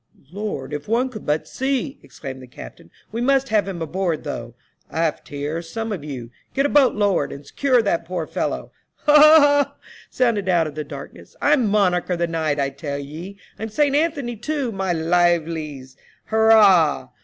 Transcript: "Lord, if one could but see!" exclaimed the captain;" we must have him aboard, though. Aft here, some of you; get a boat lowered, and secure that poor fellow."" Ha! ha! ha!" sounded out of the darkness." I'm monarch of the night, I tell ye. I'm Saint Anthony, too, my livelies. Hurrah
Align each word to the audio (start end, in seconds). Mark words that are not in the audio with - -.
"Lord, 0.31 0.73
if 0.73 0.87
one 0.87 1.09
could 1.09 1.27
but 1.27 1.47
see!" 1.47 1.99
exclaimed 2.01 2.41
the 2.41 2.47
captain;" 2.47 2.89
we 3.11 3.21
must 3.21 3.49
have 3.49 3.67
him 3.67 3.83
aboard, 3.83 4.23
though. 4.23 4.55
Aft 4.89 5.27
here, 5.29 5.61
some 5.61 5.91
of 5.91 6.03
you; 6.03 6.31
get 6.55 6.65
a 6.65 6.69
boat 6.69 6.95
lowered, 6.95 7.31
and 7.31 7.45
secure 7.45 7.83
that 7.83 8.03
poor 8.05 8.25
fellow."" 8.25 8.71
Ha! 9.05 9.13
ha! 9.13 9.39
ha!" 9.39 9.75
sounded 10.09 10.49
out 10.49 10.65
of 10.65 10.73
the 10.73 10.83
darkness." 10.83 11.35
I'm 11.39 11.67
monarch 11.67 12.09
of 12.09 12.17
the 12.17 12.25
night, 12.25 12.59
I 12.59 12.71
tell 12.71 12.97
ye. 12.97 13.37
I'm 13.59 13.69
Saint 13.69 13.95
Anthony, 13.95 14.35
too, 14.37 14.71
my 14.71 14.91
livelies. 14.91 15.95
Hurrah 16.25 17.09